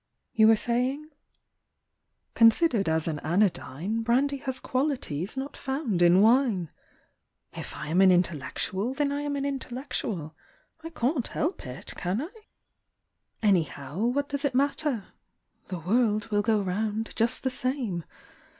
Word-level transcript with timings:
You 0.33 0.47
were 0.47 0.55
saying? 0.55 1.11
—"considered 2.33 2.89
as 2.89 3.07
an 3.07 3.19
anodyne, 3.19 4.01
Brandy 4.01 4.37
has 4.37 4.59
qualities 4.59 5.37
not 5.37 5.55
found 5.55 6.01
in 6.01 6.21
wine.— 6.21 6.71
If 7.53 7.75
I 7.75 7.89
am 7.89 8.01
an 8.01 8.11
intellectual, 8.11 8.95
then 8.95 9.11
I 9.11 9.21
am 9.21 9.35
an 9.35 9.45
intellectual. 9.45 10.35
I 10.83 10.89
can't 10.89 11.27
help 11.27 11.67
it, 11.67 11.93
can 11.97 12.19
I? 12.19 12.23
85 12.33 12.33
Cafe 12.33 12.47
Confidences. 13.41 13.75
Anyhow, 13.77 14.05
what 14.07 14.29
does 14.29 14.43
it 14.43 14.55
matter? 14.55 15.03
The 15.67 15.77
world 15.79 16.29
will 16.29 16.41
go 16.41 16.63
round 16.63 17.13
just 17.15 17.43
the 17.43 17.51
same. 17.51 18.03